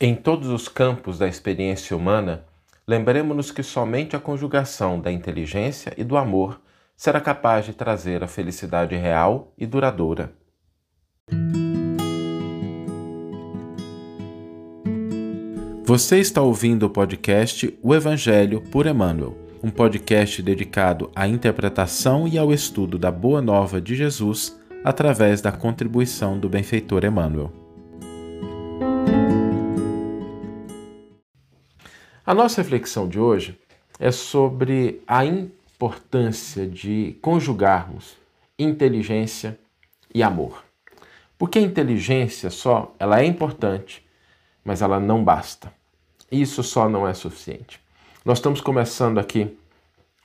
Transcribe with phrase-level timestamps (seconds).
[0.00, 2.44] Em todos os campos da experiência humana,
[2.86, 6.60] lembremos-nos que somente a conjugação da inteligência e do amor
[6.96, 10.32] será capaz de trazer a felicidade real e duradoura.
[15.84, 22.36] Você está ouvindo o podcast O Evangelho por Emmanuel, um podcast dedicado à interpretação e
[22.36, 27.63] ao estudo da Boa Nova de Jesus através da contribuição do benfeitor Emmanuel.
[32.26, 33.60] A nossa reflexão de hoje
[33.98, 38.16] é sobre a importância de conjugarmos
[38.58, 39.58] inteligência
[40.14, 40.64] e amor.
[41.36, 44.02] Porque a inteligência só, ela é importante,
[44.64, 45.70] mas ela não basta.
[46.32, 47.78] Isso só não é suficiente.
[48.24, 49.54] Nós estamos começando aqui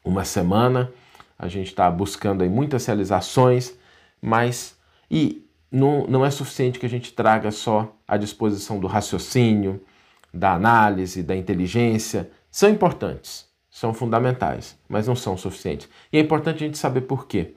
[0.02, 0.94] uma semana,
[1.38, 3.75] a gente está buscando aí muitas realizações,
[4.22, 4.77] mas
[5.11, 9.84] e não, não é suficiente que a gente traga só a disposição do raciocínio,
[10.33, 15.88] da análise, da inteligência, são importantes, são fundamentais, mas não são suficientes.
[16.11, 17.53] E é importante a gente saber por quê.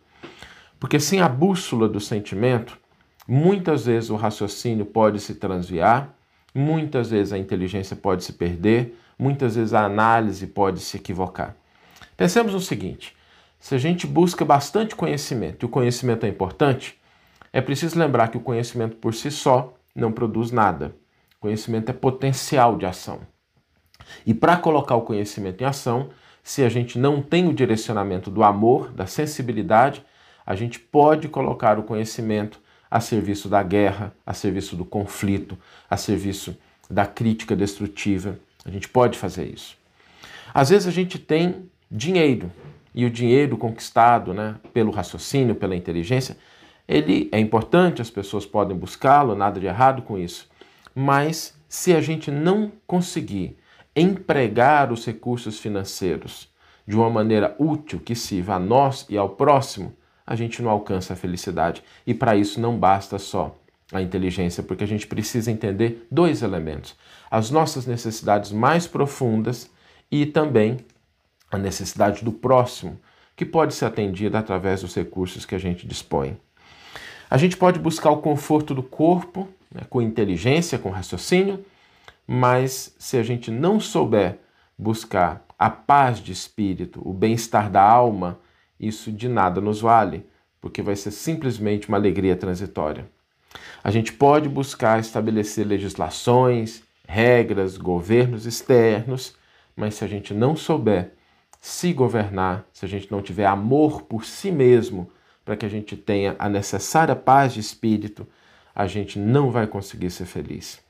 [0.79, 2.79] Porque sem a bússola do sentimento,
[3.27, 6.15] muitas vezes o raciocínio pode se transviar,
[6.55, 11.57] muitas vezes a inteligência pode se perder, muitas vezes a análise pode se equivocar.
[12.17, 13.17] Pensemos no seguinte:
[13.59, 17.01] se a gente busca bastante conhecimento e o conhecimento é importante,
[17.53, 20.97] é preciso lembrar que o conhecimento por si só não produz nada.
[21.43, 23.19] Conhecimento é potencial de ação.
[24.25, 28.45] E para colocar o conhecimento em ação, se a gente não tem o direcionamento do
[28.45, 30.05] amor, da sensibilidade,
[30.47, 35.59] a gente pode colocar o conhecimento a serviço da guerra, a serviço do conflito,
[35.91, 36.57] a serviço
[36.89, 38.39] da crítica destrutiva.
[38.65, 39.77] A gente pode fazer isso.
[40.55, 42.53] Às vezes a gente tem dinheiro,
[42.95, 46.37] e o dinheiro conquistado né, pelo raciocínio, pela inteligência,
[46.87, 50.52] ele é importante, as pessoas podem buscá-lo, nada de errado com isso.
[50.95, 53.57] Mas se a gente não conseguir
[53.95, 56.49] empregar os recursos financeiros
[56.87, 59.95] de uma maneira útil que sirva a nós e ao próximo,
[60.27, 61.83] a gente não alcança a felicidade.
[62.07, 63.55] E para isso não basta só
[63.93, 66.97] a inteligência, porque a gente precisa entender dois elementos:
[67.31, 69.71] as nossas necessidades mais profundas
[70.11, 70.79] e também
[71.51, 72.99] a necessidade do próximo,
[73.37, 76.39] que pode ser atendida através dos recursos que a gente dispõe.
[77.29, 81.65] A gente pode buscar o conforto do corpo né, com inteligência, com raciocínio,
[82.27, 84.39] mas se a gente não souber
[84.79, 88.39] buscar a paz de espírito, o bem-estar da alma,
[88.79, 90.27] isso de nada nos vale,
[90.61, 93.09] porque vai ser simplesmente uma alegria transitória.
[93.83, 99.37] A gente pode buscar estabelecer legislações, regras, governos externos,
[99.77, 101.13] mas se a gente não souber
[101.61, 105.09] se governar, se a gente não tiver amor por si mesmo,
[105.45, 108.27] para que a gente tenha a necessária paz de espírito,
[108.75, 110.81] a gente não vai conseguir ser feliz.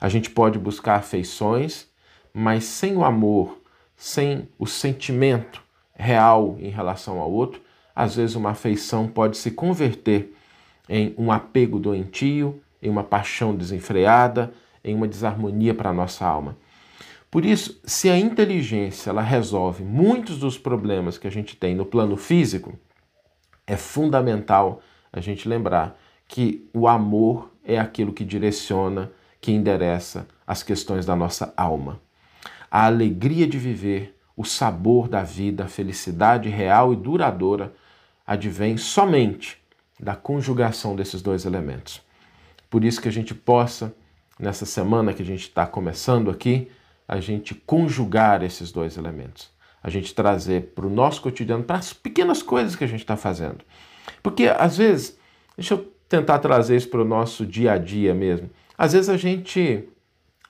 [0.00, 1.86] A gente pode buscar afeições,
[2.32, 3.60] mas sem o amor,
[3.96, 5.62] sem o sentimento
[5.94, 7.60] real em relação ao outro,
[7.94, 10.34] às vezes uma afeição pode se converter
[10.88, 14.52] em um apego doentio, em uma paixão desenfreada,
[14.84, 16.56] em uma desarmonia para a nossa alma.
[17.30, 21.84] Por isso, se a inteligência ela resolve muitos dos problemas que a gente tem no
[21.84, 22.78] plano físico,
[23.66, 24.80] é fundamental
[25.12, 31.16] a gente lembrar que o amor é aquilo que direciona, que endereça as questões da
[31.16, 32.00] nossa alma.
[32.70, 37.72] A alegria de viver, o sabor da vida, a felicidade real e duradoura
[38.26, 39.58] advém somente
[39.98, 42.00] da conjugação desses dois elementos.
[42.68, 43.94] Por isso que a gente possa,
[44.38, 46.70] nessa semana que a gente está começando aqui,
[47.08, 49.50] a gente conjugar esses dois elementos.
[49.82, 53.16] A gente trazer para o nosso cotidiano, para as pequenas coisas que a gente está
[53.16, 53.64] fazendo.
[54.22, 55.16] Porque às vezes,
[55.56, 58.48] deixa eu tentar trazer isso para o nosso dia a dia mesmo.
[58.76, 59.88] Às vezes a gente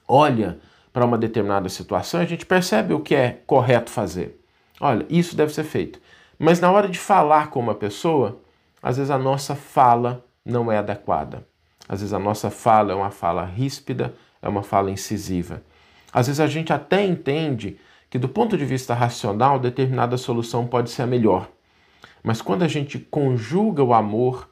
[0.07, 0.59] olha
[0.93, 4.41] para uma determinada situação, a gente percebe o que é correto fazer.
[4.81, 6.01] Olha, isso deve ser feito.
[6.39, 8.41] Mas na hora de falar com uma pessoa,
[8.83, 11.47] às vezes a nossa fala não é adequada.
[11.89, 15.63] Às vezes a nossa fala é uma fala ríspida, é uma fala incisiva.
[16.13, 17.79] Às vezes a gente até entende
[18.09, 21.49] que, do ponto de vista racional, determinada solução pode ser a melhor.
[22.23, 24.49] Mas quando a gente conjuga o amor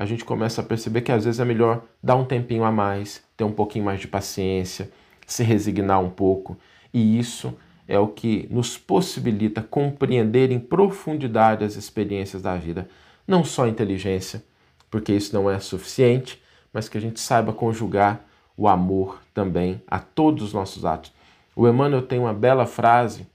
[0.00, 3.22] a gente começa a perceber que às vezes é melhor dar um tempinho a mais,
[3.36, 4.90] ter um pouquinho mais de paciência,
[5.26, 6.56] se resignar um pouco.
[6.90, 7.54] E isso
[7.86, 12.88] é o que nos possibilita compreender em profundidade as experiências da vida.
[13.28, 14.42] Não só inteligência,
[14.90, 16.42] porque isso não é suficiente,
[16.72, 18.24] mas que a gente saiba conjugar
[18.56, 21.12] o amor também a todos os nossos atos.
[21.54, 23.26] O Emmanuel tem uma bela frase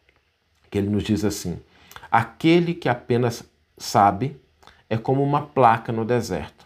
[0.72, 1.60] que ele nos diz assim:
[2.10, 3.48] Aquele que apenas
[3.78, 4.36] sabe
[4.90, 6.66] é como uma placa no deserto.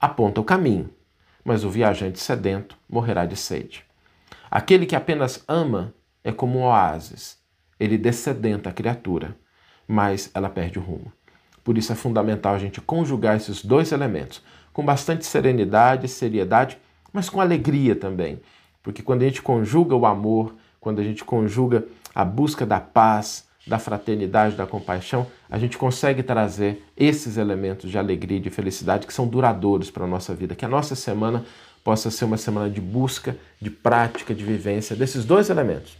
[0.00, 0.90] Aponta o caminho,
[1.44, 3.84] mas o viajante sedento morrerá de sede.
[4.50, 7.38] Aquele que apenas ama é como um oásis.
[7.78, 9.36] Ele descedenta a criatura,
[9.86, 11.12] mas ela perde o rumo.
[11.64, 14.42] Por isso é fundamental a gente conjugar esses dois elementos
[14.72, 16.78] com bastante serenidade, seriedade,
[17.12, 18.40] mas com alegria também.
[18.82, 23.46] Porque quando a gente conjuga o amor, quando a gente conjuga a busca da paz,
[23.66, 29.06] da fraternidade, da compaixão, a gente consegue trazer esses elementos de alegria e de felicidade
[29.06, 30.54] que são duradouros para a nossa vida.
[30.54, 31.44] Que a nossa semana
[31.84, 35.96] possa ser uma semana de busca, de prática, de vivência desses dois elementos: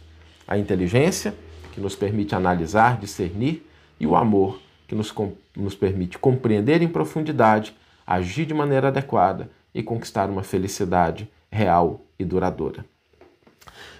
[0.47, 1.33] a inteligência,
[1.71, 3.65] que nos permite analisar, discernir,
[3.99, 5.13] e o amor, que nos,
[5.55, 7.73] nos permite compreender em profundidade,
[8.05, 12.85] agir de maneira adequada e conquistar uma felicidade real e duradoura.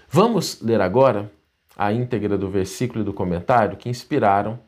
[0.10, 1.32] Vamos ler agora
[1.76, 4.60] a íntegra do versículo e do comentário que inspiraram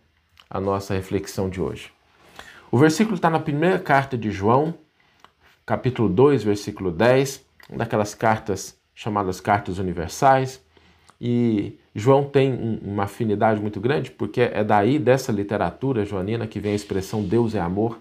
[0.49, 1.91] a nossa reflexão de hoje.
[2.71, 4.73] O versículo está na primeira carta de João,
[5.65, 10.63] capítulo 2, versículo 10, daquelas cartas chamadas cartas universais.
[11.19, 16.73] E João tem uma afinidade muito grande, porque é daí, dessa literatura joanina, que vem
[16.73, 17.99] a expressão Deus é amor.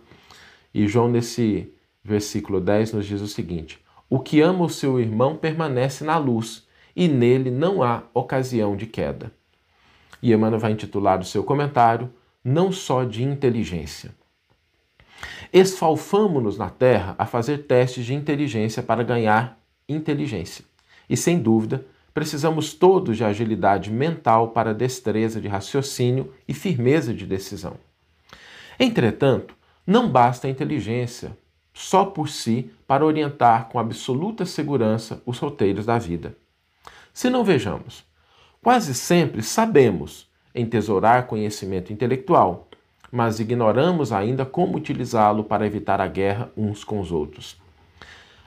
[0.73, 1.73] E João, nesse
[2.03, 3.79] versículo 10, nos diz o seguinte:
[4.09, 8.87] O que ama o seu irmão permanece na luz e nele não há ocasião de
[8.87, 9.33] queda.
[10.23, 12.11] E Emmanuel vai intitular o seu comentário
[12.43, 14.15] Não só de inteligência.
[15.53, 19.59] Esfalfamo-nos na Terra a fazer testes de inteligência para ganhar
[19.89, 20.65] inteligência.
[21.09, 27.27] E sem dúvida, precisamos todos de agilidade mental para destreza de raciocínio e firmeza de
[27.27, 27.77] decisão.
[28.79, 29.55] Entretanto,
[29.87, 31.37] não basta a inteligência
[31.73, 36.37] só por si para orientar com absoluta segurança os roteiros da vida.
[37.15, 38.05] Se não vejamos,
[38.61, 42.67] quase sempre sabemos entesourar conhecimento intelectual,
[43.11, 47.57] mas ignoramos ainda como utilizá-lo para evitar a guerra uns com os outros.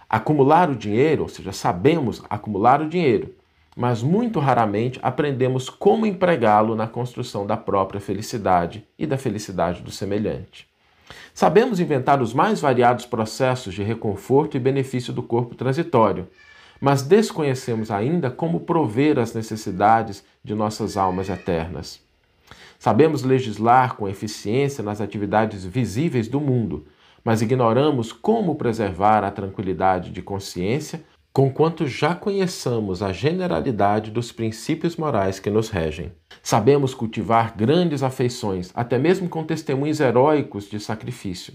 [0.10, 3.34] Acumular o dinheiro, ou seja, sabemos acumular o dinheiro,
[3.74, 9.92] mas muito raramente aprendemos como empregá-lo na construção da própria felicidade e da felicidade do
[9.92, 10.68] semelhante.
[11.34, 16.28] Sabemos inventar os mais variados processos de reconforto e benefício do corpo transitório,
[16.80, 22.02] mas desconhecemos ainda como prover as necessidades de nossas almas eternas.
[22.80, 26.86] Sabemos legislar com eficiência nas atividades visíveis do mundo,
[27.24, 31.04] mas ignoramos como preservar a tranquilidade de consciência,
[31.34, 36.12] conquanto já conheçamos a generalidade dos princípios morais que nos regem.
[36.42, 41.54] Sabemos cultivar grandes afeições, até mesmo com testemunhos heróicos de sacrifício,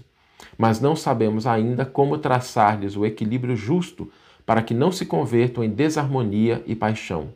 [0.57, 4.11] mas não sabemos ainda como traçar-lhes o equilíbrio justo
[4.45, 7.33] para que não se convertam em desarmonia e paixão.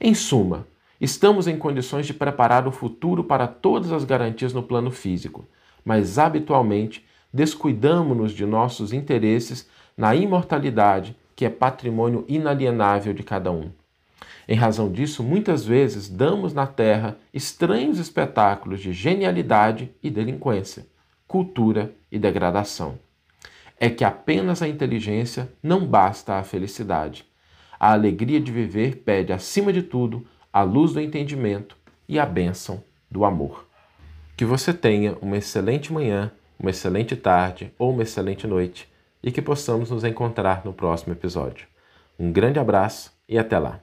[0.00, 0.66] Em suma,
[1.00, 5.44] estamos em condições de preparar o futuro para todas as garantias no plano físico,
[5.84, 13.70] mas habitualmente descuidamos-nos de nossos interesses na imortalidade, que é patrimônio inalienável de cada um.
[14.46, 20.86] Em razão disso, muitas vezes damos na Terra estranhos espetáculos de genialidade e delinquência,
[21.26, 22.98] cultura e degradação
[23.82, 27.26] é que apenas a inteligência não basta à felicidade.
[27.80, 31.76] A alegria de viver pede, acima de tudo, a luz do entendimento
[32.08, 32.80] e a bênção
[33.10, 33.66] do amor.
[34.36, 36.30] Que você tenha uma excelente manhã,
[36.60, 38.88] uma excelente tarde ou uma excelente noite
[39.20, 41.66] e que possamos nos encontrar no próximo episódio.
[42.16, 43.80] Um grande abraço e até lá!